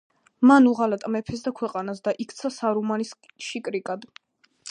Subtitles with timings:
[0.51, 3.13] მან უღალატა მეფეს და ქვეყანას და იქცა სარუმანის
[3.49, 4.09] შიკრიკად.